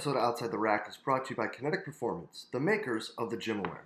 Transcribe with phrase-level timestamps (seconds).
[0.00, 3.28] episode of Outside the Rack is brought to you by Kinetic Performance, the makers of
[3.28, 3.82] the GymAware.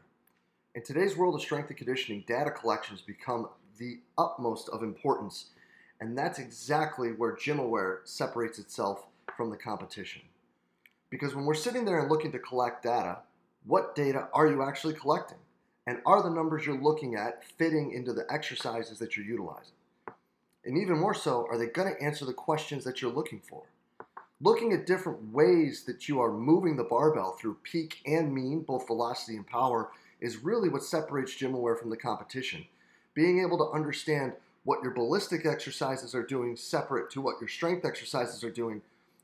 [0.76, 5.46] In today's world of strength and conditioning, data collections become the utmost of importance,
[6.00, 10.22] and that's exactly where GymAware separates itself from the competition.
[11.10, 13.18] Because when we're sitting there and looking to collect data,
[13.66, 15.38] what data are you actually collecting?
[15.88, 19.74] And are the numbers you're looking at fitting into the exercises that you're utilizing?
[20.64, 23.64] And even more so, are they going to answer the questions that you're looking for?
[24.40, 28.86] Looking at different ways that you are moving the barbell through peak and mean, both
[28.86, 32.64] velocity and power, is really what separates GymAware from the competition.
[33.14, 34.32] Being able to understand
[34.64, 38.82] what your ballistic exercises are doing separate to what your strength exercises are doing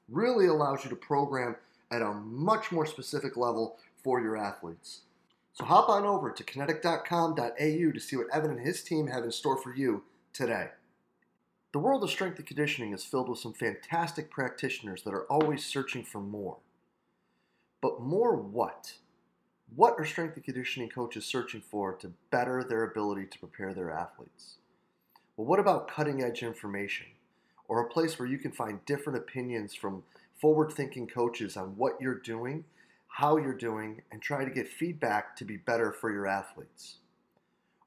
[0.09, 1.57] really allows you to program
[1.91, 5.01] at a much more specific level for your athletes.
[5.53, 9.33] So hop on over to kinetic.com.au to see what Evan and his team have in
[9.33, 10.69] store for you today.
[11.73, 15.65] The world of strength and conditioning is filled with some fantastic practitioners that are always
[15.65, 16.57] searching for more.
[17.81, 18.95] But more what?
[19.77, 23.93] What are strength and conditioning coaches searching for to better their ability to prepare their
[23.93, 24.57] athletes?
[25.37, 27.07] Well, what about cutting edge information
[27.69, 30.03] or a place where you can find different opinions from
[30.41, 32.65] forward thinking coaches on what you're doing,
[33.07, 36.97] how you're doing, and try to get feedback to be better for your athletes?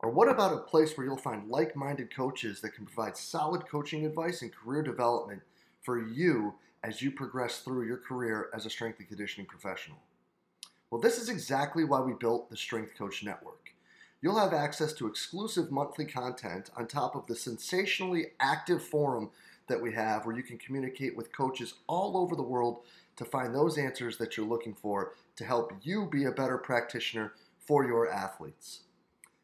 [0.04, 3.66] Or what about a place where you'll find like minded coaches that can provide solid
[3.66, 5.42] coaching advice and career development
[5.82, 10.00] for you as you progress through your career as a strength and conditioning professional?
[10.92, 13.70] Well, this is exactly why we built the Strength Coach Network.
[14.22, 19.30] You'll have access to exclusive monthly content on top of the sensationally active forum
[19.68, 22.82] that we have where you can communicate with coaches all over the world
[23.16, 27.32] to find those answers that you're looking for to help you be a better practitioner
[27.58, 28.82] for your athletes.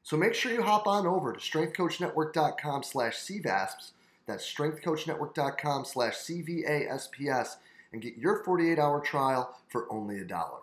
[0.04, 3.92] So make sure you hop on over to strengthcoachnetwork.com slash CVASPS,
[4.26, 7.56] that's strengthcoachnetwork.com slash CVASPS,
[7.92, 10.62] and get your 48-hour trial for only a dollar.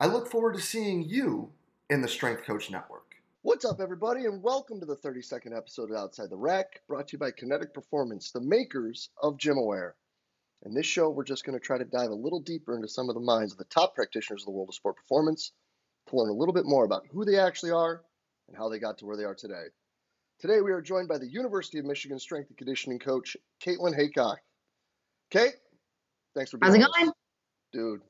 [0.00, 1.50] I look forward to seeing you
[1.88, 3.14] in the Strength Coach Network.
[3.42, 7.12] What's up, everybody, and welcome to the 32nd episode of Outside the Rack, brought to
[7.12, 9.92] you by Kinetic Performance, the makers of GymAware.
[10.64, 13.08] In this show, we're just going to try to dive a little deeper into some
[13.08, 15.52] of the minds of the top practitioners of the world of sport performance
[16.08, 18.02] to learn a little bit more about who they actually are
[18.48, 19.64] and how they got to where they are today.
[20.40, 24.38] Today, we are joined by the University of Michigan strength and conditioning coach, Caitlin Haycock.
[25.30, 25.54] Kate,
[26.34, 27.08] thanks for being How's it going?
[27.08, 27.14] Us.
[27.72, 28.00] Dude,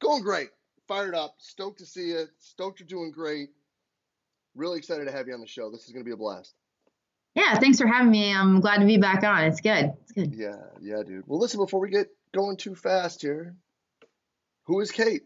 [0.00, 0.48] going great.
[0.88, 1.34] Fired up.
[1.38, 2.26] Stoked to see you.
[2.38, 3.50] Stoked you're doing great.
[4.54, 5.70] Really excited to have you on the show.
[5.70, 6.54] This is going to be a blast.
[7.34, 8.34] Yeah, thanks for having me.
[8.34, 9.44] I'm glad to be back on.
[9.44, 9.92] It's good.
[10.02, 10.34] It's good.
[10.34, 11.24] Yeah, yeah, dude.
[11.26, 13.56] Well, listen, before we get going too fast here,
[14.66, 15.22] who is Kate?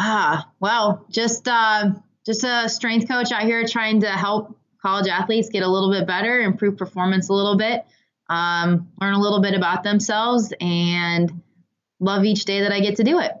[0.00, 1.90] Ah, well, just uh,
[2.28, 6.06] just a strength coach out here trying to help college athletes get a little bit
[6.06, 7.86] better, improve performance a little bit,
[8.28, 11.42] um, learn a little bit about themselves, and
[11.98, 13.32] love each day that I get to do it.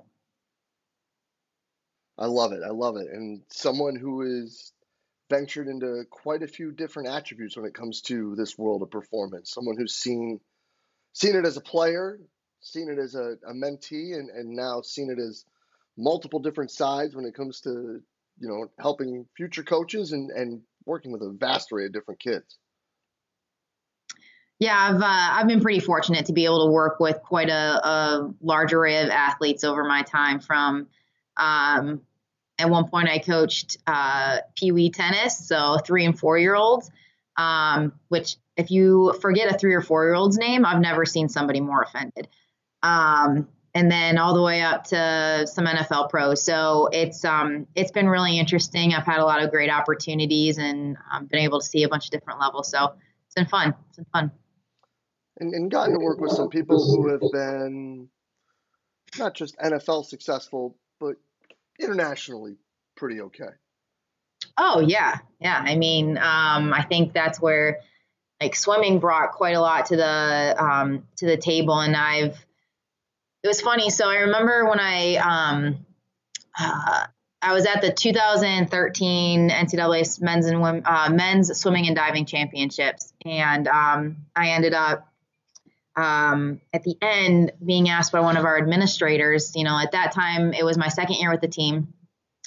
[2.16, 2.62] I love it.
[2.64, 3.08] I love it.
[3.12, 4.72] And someone who is
[5.28, 9.52] ventured into quite a few different attributes when it comes to this world of performance.
[9.52, 10.40] Someone who's seen
[11.12, 12.18] seen it as a player,
[12.60, 15.44] seen it as a, a mentee, and, and now seen it as
[15.98, 18.00] multiple different sides when it comes to
[18.40, 22.58] you know helping future coaches and, and working with a vast array of different kids.
[24.58, 27.86] Yeah, I've uh, I've been pretty fortunate to be able to work with quite a,
[27.86, 30.88] a large array of athletes over my time, from
[31.36, 32.02] um,
[32.58, 36.90] at one point, I coached uh, Pee Wee tennis, so three and four year olds.
[37.36, 41.28] Um, which, if you forget a three or four year old's name, I've never seen
[41.28, 42.26] somebody more offended.
[42.82, 46.42] Um, and then all the way up to some NFL pros.
[46.42, 48.94] So it's um, it's been really interesting.
[48.94, 52.06] I've had a lot of great opportunities and I've been able to see a bunch
[52.06, 52.70] of different levels.
[52.70, 52.94] So
[53.26, 53.74] it's been fun.
[53.88, 54.30] It's been fun.
[55.40, 58.08] And, and gotten to work with some people who have been
[59.18, 61.16] not just NFL successful, but
[61.78, 62.56] internationally
[62.96, 63.50] pretty okay.
[64.56, 65.62] Oh yeah, yeah.
[65.64, 67.78] I mean, um, I think that's where
[68.40, 72.44] like swimming brought quite a lot to the um, to the table, and I've.
[73.42, 73.90] It was funny.
[73.90, 75.86] So I remember when I um,
[76.58, 77.06] uh,
[77.40, 83.12] I was at the 2013 NCAA men's and women, uh, men's swimming and diving championships,
[83.24, 85.08] and um, I ended up
[85.98, 90.12] um, at the end being asked by one of our administrators, you know, at that
[90.12, 91.92] time it was my second year with the team.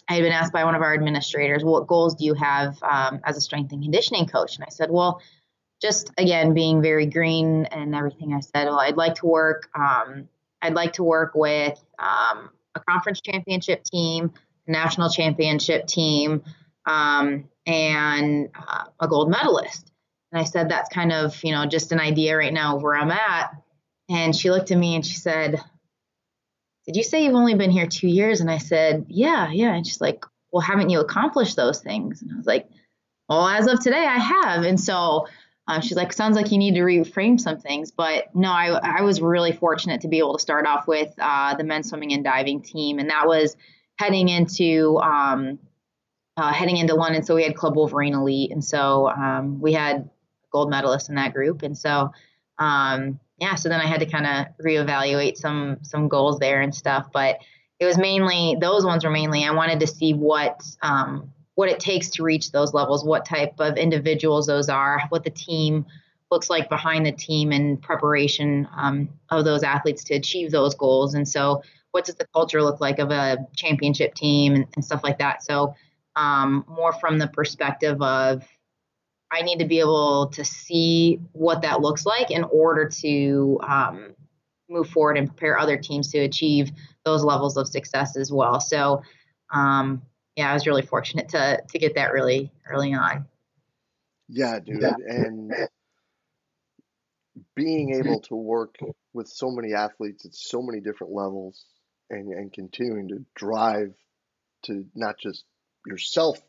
[0.08, 3.20] I had been asked by one of our administrators, what goals do you have um,
[3.24, 4.56] as a strength and conditioning coach?
[4.56, 5.22] And I said, well,
[5.82, 10.30] just again, being very green and everything I said, well, I'd like to work, um,
[10.62, 14.32] I'd like to work with um, a conference championship team,
[14.68, 16.44] national championship team,
[16.86, 19.92] um, and uh, a gold medalist.
[20.32, 23.12] And I said, that's kind of, you know, just an idea right now where I'm
[23.12, 23.52] at.
[24.10, 25.62] And she looked at me and she said,
[26.86, 28.42] did you say you've only been here two years?
[28.42, 29.74] And I said, yeah, yeah.
[29.74, 32.22] And she's like, well, haven't you accomplished those things?
[32.22, 32.68] And I was like,
[33.30, 34.64] well, as of today, I have.
[34.64, 35.28] And so
[35.68, 37.92] um, she's like, sounds like you need to reframe some things.
[37.92, 41.56] But no, I, I was really fortunate to be able to start off with uh,
[41.56, 43.00] the men's swimming and diving team.
[43.00, 43.56] And that was
[43.98, 45.60] heading into um,
[46.38, 47.24] uh, heading into London.
[47.24, 48.52] So we had Club Wolverine Elite.
[48.52, 50.10] And so um, we had
[50.52, 51.62] gold medalists in that group.
[51.62, 52.12] And so
[52.58, 56.74] um, yeah, so then I had to kind of reevaluate some some goals there and
[56.74, 57.08] stuff.
[57.12, 57.40] But
[57.80, 61.80] it was mainly those ones were mainly I wanted to see what um, what it
[61.80, 65.86] takes to reach those levels, what type of individuals those are, what the team
[66.32, 71.14] looks like behind the team and preparation um, of those athletes to achieve those goals.
[71.14, 71.62] And so,
[71.92, 75.44] what does the culture look like of a championship team and, and stuff like that?
[75.44, 75.76] So,
[76.16, 78.44] um, more from the perspective of
[79.30, 84.16] I need to be able to see what that looks like in order to um,
[84.68, 86.72] move forward and prepare other teams to achieve
[87.06, 88.60] those levels of success as well.
[88.60, 89.04] So,
[89.54, 90.02] um,
[90.42, 93.26] yeah, I was really fortunate to to get that really early on.
[94.28, 94.96] Yeah, dude, yeah.
[95.08, 95.54] and
[97.56, 98.76] being able to work
[99.14, 101.64] with so many athletes at so many different levels
[102.10, 103.94] and, and continuing to drive
[104.64, 105.44] to not just
[105.86, 106.40] yourself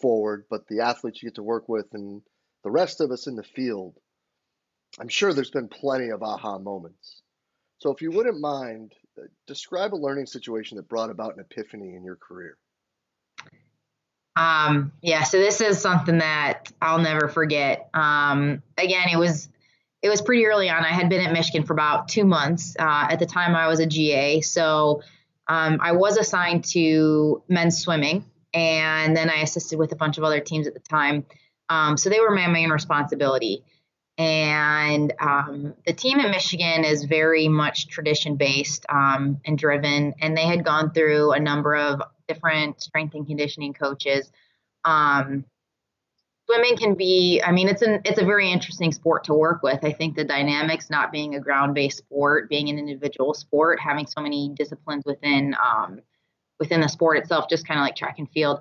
[0.00, 2.20] forward, but the athletes you get to work with and
[2.64, 3.94] the rest of us in the field,
[4.98, 7.22] I'm sure there's been plenty of aha moments.
[7.78, 11.94] So if you wouldn't mind, uh, describe a learning situation that brought about an epiphany
[11.94, 12.56] in your career.
[14.36, 17.88] Um, yeah, so this is something that I'll never forget.
[17.94, 19.48] Um, again, it was
[20.02, 20.84] it was pretty early on.
[20.84, 22.76] I had been at Michigan for about two months.
[22.78, 25.02] Uh, at the time, I was a GA, so
[25.48, 30.24] um, I was assigned to men's swimming, and then I assisted with a bunch of
[30.24, 31.24] other teams at the time.
[31.68, 33.64] Um, so they were my main responsibility.
[34.16, 40.36] And um, the team in Michigan is very much tradition based um, and driven, and
[40.36, 44.30] they had gone through a number of different strength and conditioning coaches.
[44.84, 45.44] Um,
[46.46, 49.84] swimming can be, I mean, it's an it's a very interesting sport to work with.
[49.84, 54.06] I think the dynamics, not being a ground based sport, being an individual sport, having
[54.06, 56.00] so many disciplines within um,
[56.60, 58.60] within the sport itself, just kind of like track and field,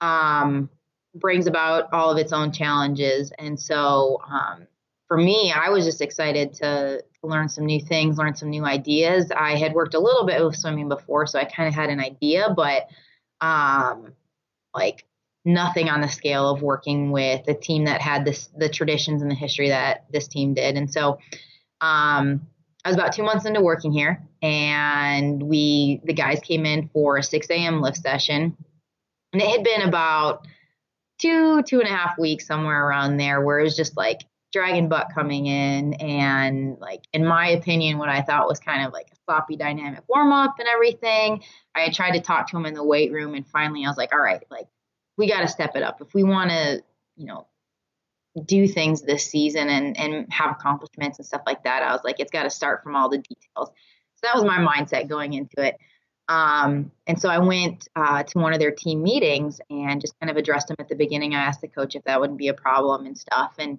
[0.00, 0.68] um,
[1.14, 3.32] brings about all of its own challenges.
[3.38, 4.66] And so um,
[5.08, 9.32] for me, I was just excited to, learn some new things, learn some new ideas.
[9.36, 11.98] I had worked a little bit with swimming before, so I kind of had an
[11.98, 12.86] idea, but
[13.40, 14.12] um,
[14.72, 15.04] like
[15.44, 19.28] nothing on the scale of working with a team that had this the traditions and
[19.28, 20.76] the history that this team did.
[20.76, 21.18] And so
[21.80, 22.46] um,
[22.84, 27.16] I was about two months into working here, and we the guys came in for
[27.16, 27.80] a 6 a.m.
[27.80, 28.56] lift session,
[29.32, 30.46] and it had been about
[31.18, 34.20] two two and a half weeks somewhere around there, where it was just like
[34.52, 38.92] dragon butt coming in, and like in my opinion, what I thought was kind of
[38.92, 41.42] like a sloppy dynamic warm up and everything.
[41.74, 43.98] I had tried to talk to him in the weight room, and finally I was
[43.98, 44.66] like, all right, like
[45.16, 46.82] we got to step it up if we want to,
[47.16, 47.46] you know,
[48.44, 51.82] do things this season and and have accomplishments and stuff like that.
[51.82, 53.70] I was like, it's got to start from all the details.
[54.14, 55.76] So that was my mindset going into it.
[56.28, 60.30] Um, and so I went uh, to one of their team meetings and just kind
[60.30, 61.34] of addressed them at the beginning.
[61.34, 63.54] I asked the coach if that wouldn't be a problem and stuff.
[63.58, 63.78] And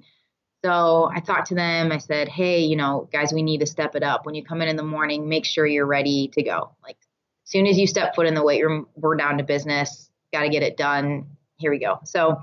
[0.63, 1.91] so I talked to them.
[1.91, 4.25] I said, hey, you know, guys, we need to step it up.
[4.25, 6.71] When you come in in the morning, make sure you're ready to go.
[6.83, 6.97] Like,
[7.45, 10.09] as soon as you step foot in the weight room, we're down to business.
[10.33, 11.25] Got to get it done.
[11.57, 11.99] Here we go.
[12.03, 12.41] So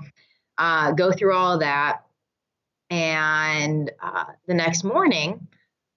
[0.57, 2.03] uh, go through all that.
[2.89, 5.47] And uh, the next morning,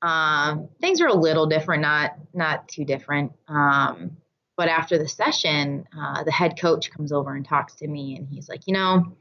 [0.03, 3.33] um, things are a little different, not not too different.
[3.49, 4.17] Um,
[4.57, 8.29] but after the session, uh, the head coach comes over and talks to me, and
[8.29, 9.17] he's like, you know,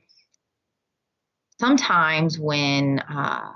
[1.59, 3.53] sometimes when uh,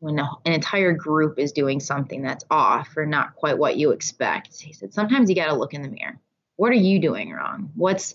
[0.00, 4.60] when an entire group is doing something that's off or not quite what you expect,
[4.60, 6.18] he said, sometimes you got to look in the mirror.
[6.56, 7.70] What are you doing wrong?
[7.74, 8.14] What's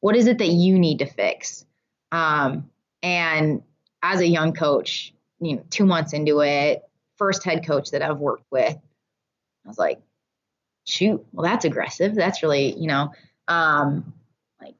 [0.00, 1.64] what is it that you need to fix?
[2.10, 2.70] Um,
[3.02, 3.62] and
[4.02, 6.82] as a young coach, you know, two months into it,
[7.16, 10.00] first head coach that I've worked with, I was like,
[10.84, 12.14] shoot, well, that's aggressive.
[12.14, 13.12] That's really, you know,
[13.48, 14.12] um,
[14.60, 14.74] like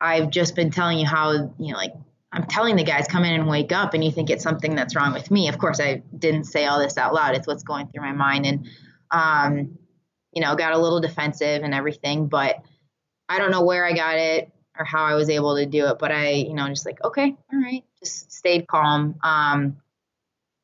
[0.00, 1.92] I've just been telling you how, you know, like
[2.36, 4.94] I'm telling the guys come in and wake up and you think it's something that's
[4.94, 5.48] wrong with me.
[5.48, 7.34] Of course, I didn't say all this out loud.
[7.34, 8.44] It's what's going through my mind.
[8.44, 8.68] And,
[9.10, 9.78] um,
[10.32, 12.56] you know, got a little defensive and everything, but
[13.26, 15.98] I don't know where I got it or how I was able to do it,
[15.98, 19.18] but I, you know, just like, okay, all right, just stayed calm.
[19.22, 19.78] Um,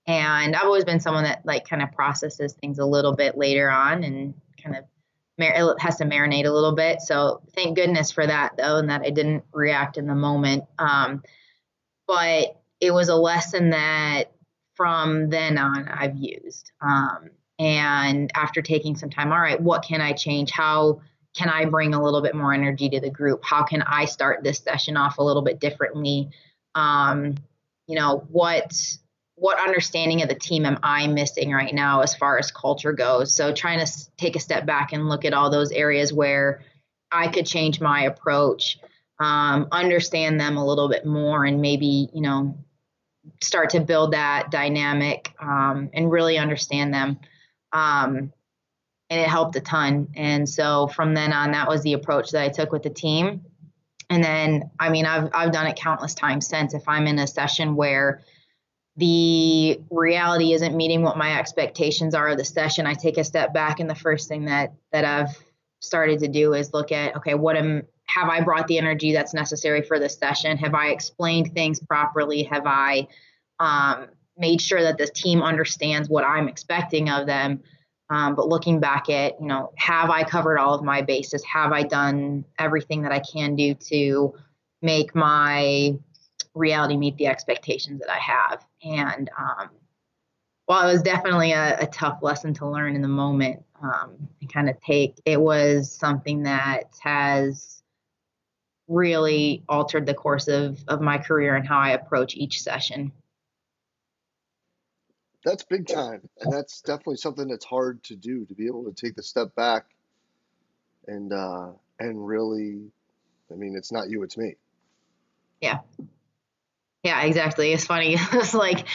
[0.06, 3.70] and I've always been someone that like kind of processes things a little bit later
[3.70, 4.84] on and kind of
[5.38, 7.00] mar- has to marinate a little bit.
[7.00, 10.64] So thank goodness for that though, and that I didn't react in the moment.
[10.78, 11.22] Um,
[12.12, 14.32] but it was a lesson that
[14.74, 16.70] from then on I've used.
[16.82, 20.50] Um, And after taking some time, all right, what can I change?
[20.50, 21.00] How
[21.34, 23.40] can I bring a little bit more energy to the group?
[23.44, 26.30] How can I start this session off a little bit differently?
[26.74, 27.36] Um,
[27.86, 28.72] you know, what
[29.36, 33.34] what understanding of the team am I missing right now as far as culture goes?
[33.34, 36.62] So trying to take a step back and look at all those areas where
[37.10, 38.78] I could change my approach,
[39.22, 42.58] um, understand them a little bit more, and maybe you know
[43.40, 47.20] start to build that dynamic um, and really understand them.
[47.72, 48.32] Um,
[49.08, 50.08] and it helped a ton.
[50.16, 53.44] And so from then on, that was the approach that I took with the team.
[54.10, 56.74] And then, I mean, I've I've done it countless times since.
[56.74, 58.22] If I'm in a session where
[58.96, 63.54] the reality isn't meeting what my expectations are of the session, I take a step
[63.54, 65.36] back, and the first thing that that I've
[65.80, 67.82] started to do is look at okay, what am
[68.14, 70.56] have I brought the energy that's necessary for this session?
[70.58, 72.42] Have I explained things properly?
[72.44, 73.08] Have I
[73.58, 77.62] um, made sure that the team understands what I'm expecting of them?
[78.10, 81.42] Um, but looking back at, you know, have I covered all of my bases?
[81.44, 84.34] Have I done everything that I can do to
[84.82, 85.96] make my
[86.54, 88.66] reality meet the expectations that I have?
[88.84, 89.70] And um,
[90.66, 94.52] while it was definitely a, a, tough lesson to learn in the moment um, and
[94.52, 97.81] kind of take, it was something that has
[98.88, 103.12] really altered the course of, of my career and how I approach each session
[105.44, 108.92] that's big time, and that's definitely something that's hard to do to be able to
[108.92, 109.86] take the step back
[111.06, 112.90] and uh, and really,
[113.50, 114.56] I mean, it's not you, it's me.
[115.60, 115.80] Yeah,
[117.02, 117.72] yeah, exactly.
[117.72, 118.16] It's funny.
[118.32, 118.86] it's like,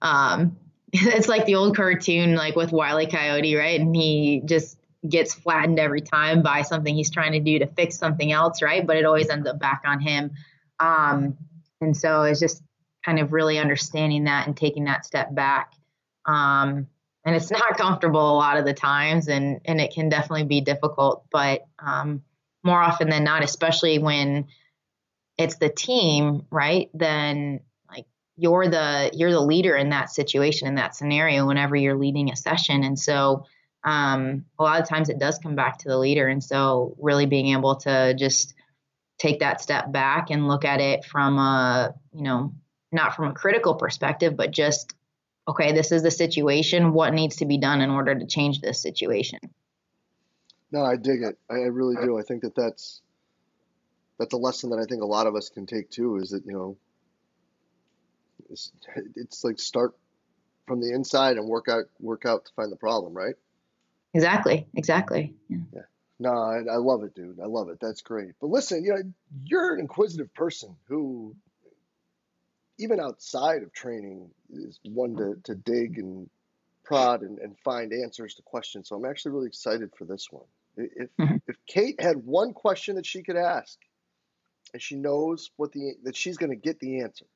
[0.00, 0.56] um,
[0.92, 3.80] it's like the old cartoon, like with Wiley Coyote, right?
[3.80, 4.77] And he just
[5.08, 8.86] gets flattened every time by something he's trying to do to fix something else, right?
[8.86, 10.32] But it always ends up back on him.
[10.80, 11.36] Um,
[11.80, 12.62] and so it's just
[13.04, 15.72] kind of really understanding that and taking that step back
[16.28, 16.86] um,
[17.24, 20.60] and it's not comfortable a lot of the times, and and it can definitely be
[20.60, 21.24] difficult.
[21.32, 22.22] But um,
[22.62, 24.46] more often than not, especially when
[25.36, 26.90] it's the team, right?
[26.94, 31.98] Then like you're the you're the leader in that situation in that scenario whenever you're
[31.98, 33.46] leading a session, and so
[33.84, 36.28] um, a lot of times it does come back to the leader.
[36.28, 38.54] And so really being able to just
[39.18, 42.52] take that step back and look at it from a you know
[42.92, 44.94] not from a critical perspective, but just
[45.46, 46.92] okay, this is the situation.
[46.92, 49.38] What needs to be done in order to change this situation?
[50.70, 51.38] No, I dig it.
[51.50, 52.18] I really do.
[52.18, 53.00] I think that that's
[54.18, 56.16] that's a lesson that I think a lot of us can take too.
[56.16, 56.76] Is that you know,
[58.50, 58.72] it's,
[59.16, 59.96] it's like start
[60.66, 63.34] from the inside and work out work out to find the problem, right?
[64.14, 64.66] Exactly.
[64.74, 65.34] Exactly.
[65.48, 65.58] Yeah.
[65.74, 65.82] yeah.
[66.20, 67.38] No, I, I love it, dude.
[67.40, 67.78] I love it.
[67.80, 68.32] That's great.
[68.40, 69.02] But listen, you know,
[69.44, 71.36] you're an inquisitive person who
[72.78, 76.28] even outside of training is one to, to dig and
[76.84, 78.88] prod and, and find answers to questions.
[78.88, 80.46] So I'm actually really excited for this one.
[80.76, 81.36] If mm-hmm.
[81.46, 83.78] if Kate had one question that she could ask,
[84.72, 87.26] and she knows what the that she's going to get the answer,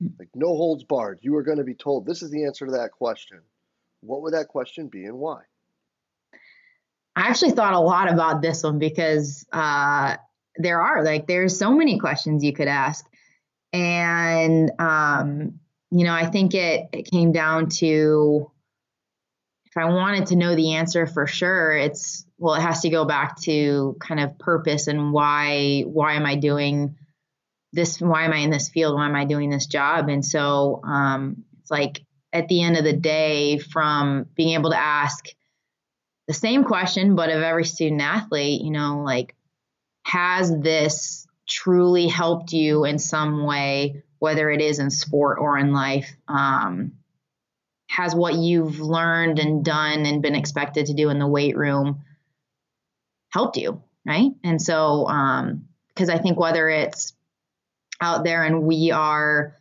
[0.00, 0.08] hmm.
[0.18, 2.72] like no holds barred, you are going to be told this is the answer to
[2.72, 3.40] that question.
[4.00, 5.42] What would that question be and why?
[7.16, 10.16] I actually thought a lot about this one because uh,
[10.56, 13.06] there are like there's so many questions you could ask.
[13.72, 15.58] And, um,
[15.90, 18.50] you know, I think it, it came down to
[19.66, 23.04] if I wanted to know the answer for sure, it's, well, it has to go
[23.04, 26.96] back to kind of purpose and why, why am I doing
[27.72, 28.00] this?
[28.00, 28.94] Why am I in this field?
[28.94, 30.08] Why am I doing this job?
[30.08, 34.78] And so, um, it's like at the end of the day, from being able to
[34.78, 35.26] ask
[36.26, 39.34] the same question, but of every student athlete, you know, like,
[40.04, 45.72] has this truly helped you in some way, whether it is in sport or in
[45.72, 46.10] life?
[46.28, 46.92] Um,
[47.88, 52.02] has what you've learned and done and been expected to do in the weight room
[53.30, 54.32] helped you, right?
[54.42, 55.04] And so,
[55.94, 57.12] because um, I think whether it's
[58.00, 59.56] out there and we are,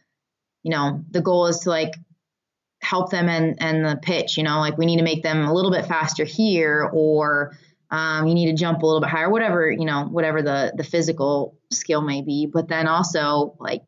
[0.63, 1.93] you know, the goal is to like
[2.83, 5.53] help them and and the pitch, you know, like we need to make them a
[5.53, 7.57] little bit faster here or
[7.93, 10.83] um, you need to jump a little bit higher, whatever, you know, whatever the, the
[10.83, 12.47] physical skill may be.
[12.51, 13.83] But then also, like,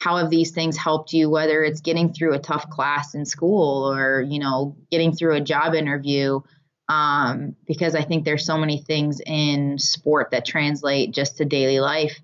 [0.00, 3.92] how have these things helped you, whether it's getting through a tough class in school
[3.92, 6.40] or, you know, getting through a job interview?
[6.88, 11.78] Um, because I think there's so many things in sport that translate just to daily
[11.78, 12.20] life.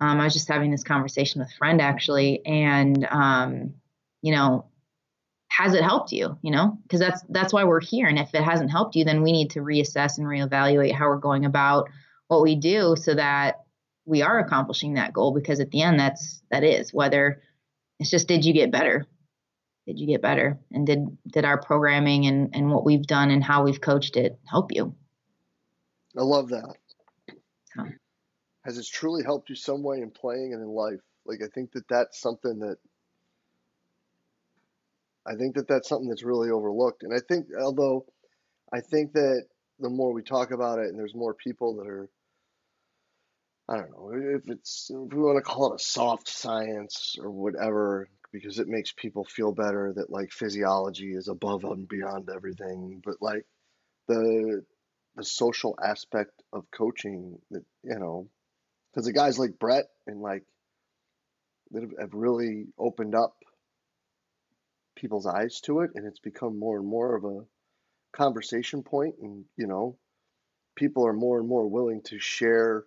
[0.00, 3.74] Um, I was just having this conversation with a friend actually, and um,
[4.22, 4.66] you know,
[5.56, 6.78] has it helped you you know?
[6.82, 8.06] Because that's that's why we're here.
[8.06, 11.16] And if it hasn't helped you then we need to reassess and reevaluate how we're
[11.16, 11.88] going about
[12.28, 13.64] what we do so that
[14.04, 15.32] we are accomplishing that goal.
[15.32, 17.42] Because at the end that's that is whether
[17.98, 19.06] it's just did you get better?
[19.86, 20.58] Did you get better?
[20.70, 24.38] And did did our programming and and what we've done and how we've coached it
[24.48, 24.94] help you?
[26.16, 26.76] I love that.
[28.64, 31.00] Has it truly helped you some way in playing and in life?
[31.24, 32.78] Like i think that that's something that
[35.26, 37.02] i think that that's something that's really overlooked.
[37.02, 38.06] And i think although
[38.72, 39.46] i think that
[39.78, 42.08] the more we talk about it and there's more people that are
[43.68, 47.30] I don't know if it's if we want to call it a soft science or
[47.30, 53.00] whatever because it makes people feel better that like physiology is above and beyond everything
[53.04, 53.46] but like
[54.08, 54.64] the
[55.16, 58.28] the social aspect of coaching that you know
[58.92, 60.44] because the guys like Brett and like
[61.70, 63.36] that have really opened up
[65.02, 67.44] people's eyes to it and it's become more and more of a
[68.16, 69.96] conversation point and you know
[70.76, 72.84] people are more and more willing to share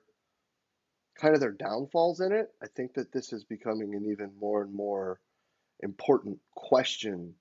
[1.19, 2.47] kind of their downfalls in it.
[2.61, 5.19] I think that this is becoming an even more and more
[5.81, 7.33] important question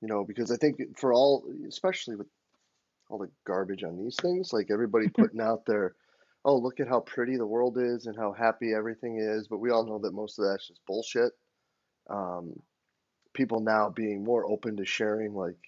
[0.00, 2.26] you know because i think for all especially with
[3.10, 5.94] all the garbage on these things like everybody putting out their
[6.46, 9.70] oh look at how pretty the world is and how happy everything is but we
[9.70, 11.32] all know that most of that's just bullshit.
[12.08, 12.54] Um,
[13.36, 15.58] people now being more open to sharing like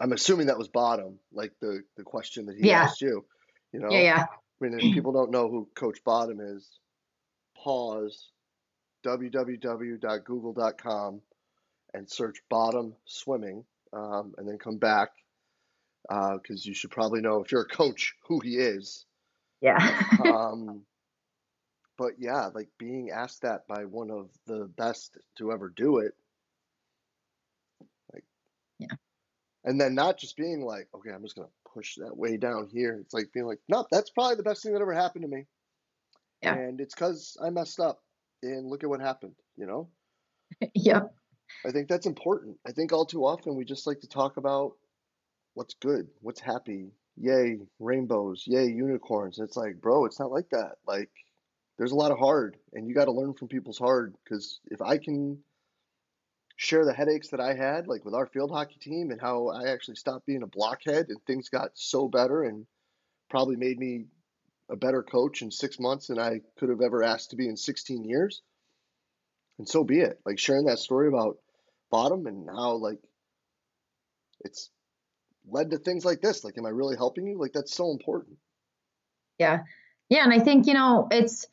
[0.00, 2.82] I'm assuming that was Bottom, like the the question that he yeah.
[2.82, 3.24] asked you.
[3.72, 4.26] You know, yeah, yeah.
[4.26, 6.68] I mean, if people don't know who Coach Bottom is,
[7.56, 8.30] pause
[9.04, 11.20] www.google.com
[11.94, 15.10] and search Bottom Swimming, um, and then come back
[16.08, 19.04] because uh, you should probably know if you're a coach who he is.
[19.60, 20.02] Yeah.
[20.24, 20.82] um,
[21.98, 26.14] but yeah, like being asked that by one of the best to ever do it,
[28.12, 28.24] like,
[28.78, 28.96] yeah
[29.68, 32.98] and then not just being like, okay, I'm just gonna push that way down here.
[33.00, 35.44] It's like being like, no, that's probably the best thing that ever happened to me.
[36.42, 36.54] Yeah.
[36.54, 38.00] And it's because I messed up,
[38.42, 39.34] and look at what happened.
[39.56, 39.88] You know.
[40.74, 41.12] yep.
[41.66, 42.56] I think that's important.
[42.66, 44.72] I think all too often we just like to talk about
[45.52, 49.38] what's good, what's happy, yay rainbows, yay unicorns.
[49.38, 50.76] It's like, bro, it's not like that.
[50.86, 51.10] Like,
[51.78, 54.14] there's a lot of hard, and you got to learn from people's hard.
[54.24, 55.38] Because if I can
[56.56, 59.68] share the headaches that I had, like with our field hockey team, and how I
[59.68, 62.66] actually stopped being a blockhead and things got so better and
[63.30, 64.06] probably made me
[64.68, 67.56] a better coach in six months than I could have ever asked to be in
[67.56, 68.42] 16 years.
[69.58, 70.20] And so be it.
[70.26, 71.38] Like sharing that story about
[71.90, 72.98] bottom and how like
[74.40, 74.70] it's
[75.48, 76.44] led to things like this.
[76.44, 77.38] Like, am I really helping you?
[77.38, 78.36] Like, that's so important.
[79.38, 79.60] Yeah.
[80.08, 80.24] Yeah.
[80.24, 81.46] And I think, you know, it's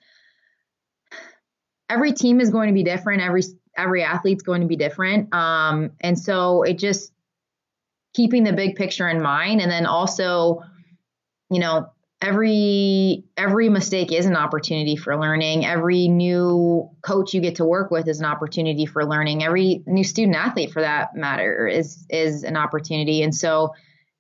[1.90, 3.22] every team is going to be different.
[3.22, 3.44] Every
[3.78, 5.34] every athlete's going to be different.
[5.34, 7.12] Um, and so it just
[8.14, 10.62] keeping the big picture in mind and then also,
[11.50, 11.90] you know,
[12.22, 15.66] every every mistake is an opportunity for learning.
[15.66, 19.44] Every new coach you get to work with is an opportunity for learning.
[19.44, 23.22] Every new student athlete for that matter is is an opportunity.
[23.22, 23.74] And so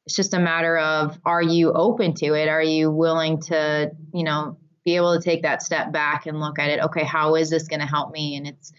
[0.05, 2.47] it's just a matter of are you open to it?
[2.47, 6.59] Are you willing to, you know, be able to take that step back and look
[6.59, 8.35] at it, okay, how is this going to help me?
[8.35, 8.71] And it's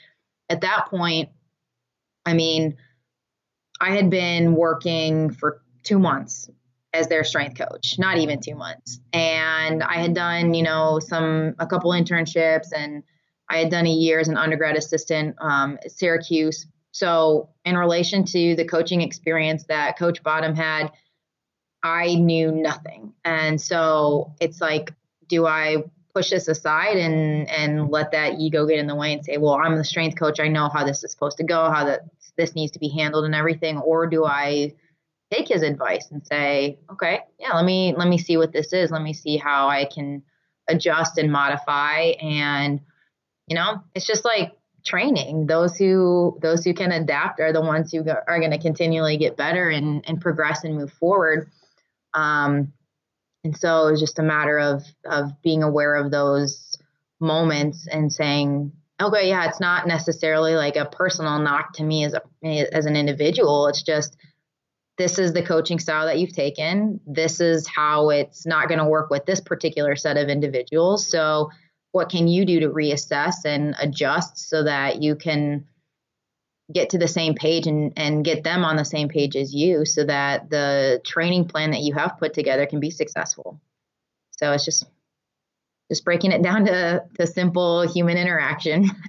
[0.49, 1.29] at that point,
[2.25, 2.77] I mean,
[3.81, 6.49] I had been working for two months
[6.95, 9.01] as their strength coach, not even two months.
[9.13, 13.03] And I had done, you know, some, a couple internships and
[13.49, 16.67] I had done a year as an undergrad assistant um, at Syracuse.
[16.93, 20.91] So, in relation to the coaching experience that Coach Bottom had,
[21.83, 23.13] I knew nothing.
[23.25, 24.93] And so it's like,
[25.29, 25.85] do I
[26.17, 29.55] push this aside and and let that ego get in the way and say, well,
[29.55, 30.41] I'm the strength coach.
[30.41, 32.01] I know how this is supposed to go, how that
[32.39, 34.73] this needs to be handled and everything, or do I
[35.31, 38.91] take his advice and say, okay, yeah, let me let me see what this is.
[38.91, 40.23] Let me see how I can
[40.69, 42.81] adjust and modify and
[43.47, 44.53] you know, it's just like
[44.87, 45.47] training.
[45.47, 49.37] Those who those who can adapt are the ones who are going to continually get
[49.37, 51.51] better and and progress and move forward.
[52.15, 52.73] Um,
[53.47, 56.77] and so it was just a matter of of being aware of those
[57.21, 62.15] moments and saying, okay, yeah, it's not necessarily like a personal knock to me as
[62.15, 62.23] a
[62.75, 63.69] as an individual.
[63.69, 64.17] It's just
[64.99, 66.99] this is the coaching style that you've taken.
[67.07, 71.07] This is how it's not going to work with this particular set of individuals.
[71.09, 71.51] So
[71.93, 75.67] what can you do to reassess and adjust so that you can
[76.73, 79.85] get to the same page and, and get them on the same page as you
[79.85, 83.61] so that the training plan that you have put together can be successful.
[84.33, 84.85] So it's just
[85.89, 88.91] just breaking it down to, to simple human interaction.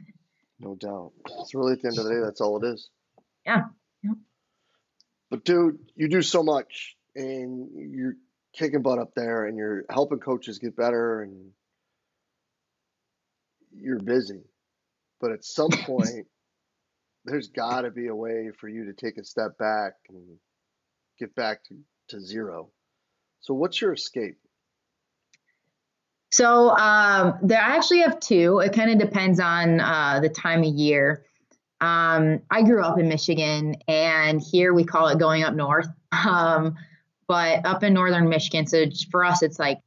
[0.59, 1.11] No doubt.
[1.39, 2.89] It's really at the end of the day, that's all it is.
[3.45, 3.65] Yeah.
[4.01, 4.13] yeah.
[5.29, 8.15] But dude, you do so much and you're
[8.53, 11.51] kicking butt up there and you're helping coaches get better and
[13.71, 14.41] you're busy.
[15.21, 16.25] But at some point
[17.27, 20.37] there's got to be a way for you to take a step back and
[21.19, 21.75] get back to,
[22.09, 22.69] to zero.
[23.41, 24.37] So, what's your escape?
[26.31, 28.59] So, um, there I actually have two.
[28.59, 31.23] It kind of depends on uh, the time of year.
[31.79, 35.87] Um, I grew up in Michigan, and here we call it going up north.
[36.25, 36.75] Um,
[37.27, 39.79] but up in northern Michigan, so for us, it's like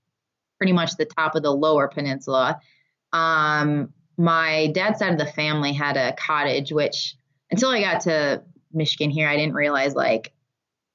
[0.59, 2.61] pretty much the top of the lower peninsula.
[3.14, 7.16] Um, my dad's side of the family had a cottage, which
[7.51, 10.33] until I got to Michigan here, I didn't realize like,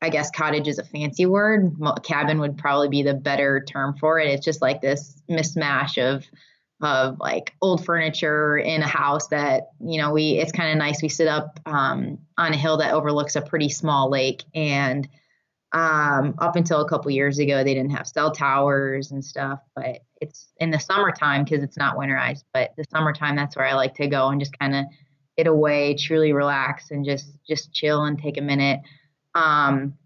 [0.02, 1.76] I guess cottage is a fancy word.
[2.04, 4.28] Cabin would probably be the better term for it.
[4.28, 6.26] It's just like this mismatch of
[6.82, 11.02] of like old furniture in a house that you know we it's kind of nice
[11.02, 15.08] we sit up um, on a hill that overlooks a pretty small lake and
[15.72, 20.00] um, up until a couple years ago they didn't have cell towers and stuff but
[20.20, 23.96] it's in the summertime because it's not winterized but the summertime that's where i like
[23.96, 24.86] to go and just kind of
[25.38, 28.80] get away truly relax and just just chill and take a minute
[29.36, 29.98] um,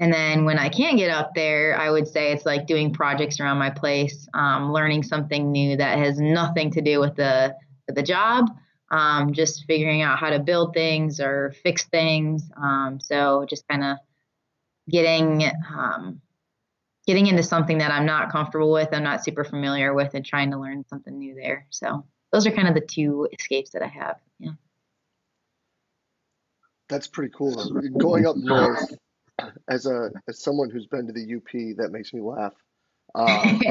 [0.00, 3.38] and then when I can't get up there, I would say it's like doing projects
[3.38, 7.56] around my place, um, learning something new that has nothing to do with the
[7.88, 8.50] the job.
[8.90, 12.50] Um, just figuring out how to build things or fix things.
[12.56, 13.96] Um, so just kind of
[14.88, 15.44] getting
[15.76, 16.20] um,
[17.06, 20.50] getting into something that I'm not comfortable with, I'm not super familiar with, and trying
[20.50, 21.66] to learn something new there.
[21.70, 24.16] So those are kind of the two escapes that I have.
[24.40, 24.50] Yeah.
[26.88, 27.54] That's pretty cool.
[27.96, 28.92] Going up north
[29.68, 32.52] as a as someone who's been to the UP, that makes me laugh.
[33.14, 33.70] because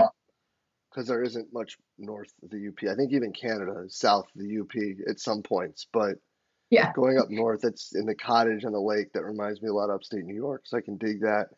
[0.97, 2.89] um, there isn't much north of the UP.
[2.89, 6.15] I think even Canada is south of the UP at some points, but
[6.69, 9.11] yeah, going up north, it's in the cottage on the lake.
[9.11, 11.49] That reminds me a lot of upstate New York, so I can dig that.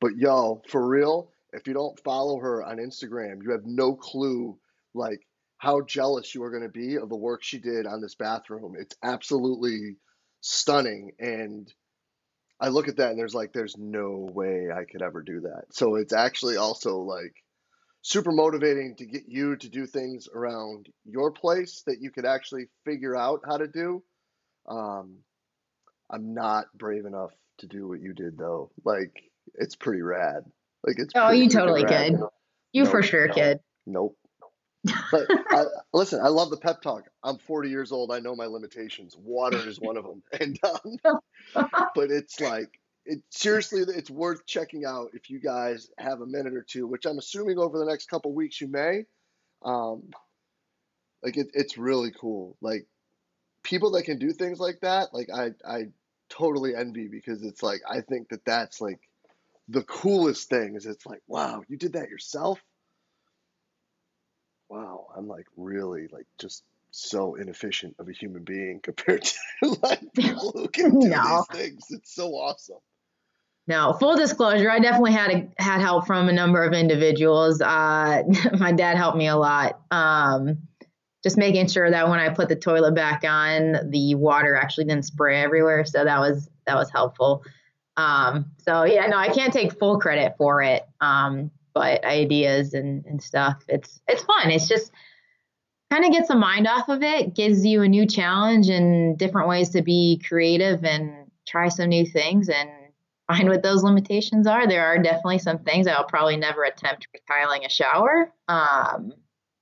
[0.00, 4.56] But yo, for real, if you don't follow her on Instagram, you have no clue
[4.94, 5.26] like
[5.64, 8.74] how jealous you are going to be of the work she did on this bathroom.
[8.78, 9.96] It's absolutely
[10.40, 11.72] stunning and
[12.60, 15.64] I look at that and there's like, there's no way I could ever do that.
[15.72, 17.34] So it's actually also like
[18.02, 22.66] super motivating to get you to do things around your place that you could actually
[22.84, 24.02] figure out how to do.
[24.68, 25.18] Um,
[26.10, 28.70] I'm not brave enough to do what you did though.
[28.84, 29.24] Like
[29.54, 30.44] it's pretty rad.
[30.86, 32.18] Like it's oh, you totally could.
[32.72, 33.60] You nope, for sure nope, kid.
[33.86, 34.16] Nope.
[35.10, 37.04] But I, listen, I love the pep talk.
[37.22, 38.12] I'm 40 years old.
[38.12, 39.16] I know my limitations.
[39.16, 40.22] Water is one of them.
[40.40, 41.20] And um,
[41.94, 46.54] but it's like it seriously, it's worth checking out if you guys have a minute
[46.54, 49.04] or two, which I'm assuming over the next couple weeks you may.
[49.62, 50.10] Um,
[51.22, 52.56] like it, it's really cool.
[52.60, 52.86] Like
[53.62, 55.88] people that can do things like that, like I, I
[56.28, 59.00] totally envy because it's like I think that that's like
[59.68, 60.74] the coolest thing.
[60.74, 62.60] Is it's like wow, you did that yourself
[64.74, 70.00] wow, I'm like really like just so inefficient of a human being compared to like
[70.14, 71.44] people who can do no.
[71.52, 71.86] these things.
[71.90, 72.78] It's so awesome.
[73.66, 77.62] No, full disclosure, I definitely had a, had help from a number of individuals.
[77.62, 78.22] Uh,
[78.58, 79.80] my dad helped me a lot.
[79.90, 80.68] Um,
[81.22, 85.06] just making sure that when I put the toilet back on, the water actually didn't
[85.06, 85.86] spray everywhere.
[85.86, 87.42] So that was that was helpful.
[87.96, 90.86] Um, so yeah, no, I can't take full credit for it.
[91.00, 93.62] Um, but ideas and, and stuff.
[93.68, 94.50] It's it's fun.
[94.50, 94.92] It's just
[95.90, 99.48] kind of gets the mind off of it, gives you a new challenge and different
[99.48, 102.70] ways to be creative and try some new things and
[103.26, 104.66] find what those limitations are.
[104.66, 108.32] There are definitely some things I'll probably never attempt tiling a shower.
[108.48, 109.12] Um,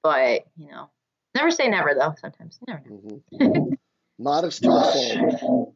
[0.03, 0.90] but you know,
[1.35, 2.14] never say never though.
[2.20, 2.83] Sometimes never.
[2.83, 3.75] Mm-hmm.
[4.18, 5.75] modest to a fault.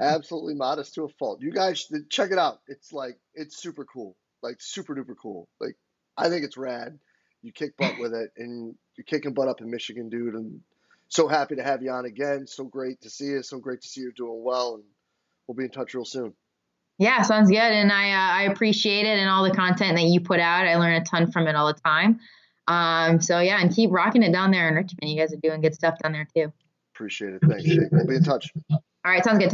[0.00, 1.42] Absolutely modest to a fault.
[1.42, 2.60] You guys check it out.
[2.66, 5.48] It's like it's super cool like super duper cool.
[5.60, 5.76] Like
[6.16, 6.98] I think it's rad.
[7.42, 10.34] You kick butt with it, and you're kicking butt up in Michigan, dude.
[10.34, 10.60] And
[11.08, 12.46] so happy to have you on again.
[12.46, 13.42] So great to see you.
[13.42, 14.84] So great to see you doing well, and
[15.46, 16.34] we'll be in touch real soon.
[16.98, 20.20] Yeah, sounds good, and I uh, I appreciate it and all the content that you
[20.20, 20.66] put out.
[20.66, 22.20] I learn a ton from it all the time.
[22.68, 25.10] Um, so yeah, and keep rocking it down there in Richmond.
[25.10, 26.52] You guys are doing good stuff down there too.
[26.94, 27.42] Appreciate it.
[27.46, 27.64] Thanks.
[27.92, 28.50] We'll be in touch.
[28.70, 29.52] All right, sounds good.